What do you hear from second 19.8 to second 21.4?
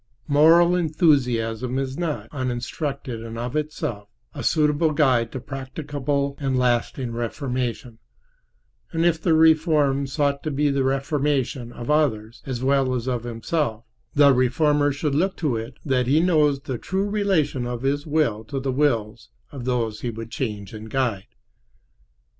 he would change and guide.